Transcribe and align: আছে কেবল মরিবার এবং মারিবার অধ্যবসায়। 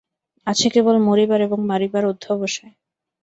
আছে 0.47 0.67
কেবল 0.69 0.95
মরিবার 1.07 1.39
এবং 1.41 1.59
মারিবার 1.65 2.03
অধ্যবসায়। 2.05 2.73